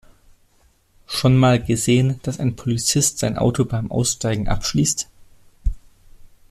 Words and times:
Schon 1.05 1.37
mal 1.37 1.61
gesehen, 1.63 2.19
dass 2.23 2.39
ein 2.39 2.55
Polizist 2.55 3.19
sein 3.19 3.37
Auto 3.37 3.65
beim 3.65 3.91
Aussteigen 3.91 4.47
abschließt? 4.47 5.07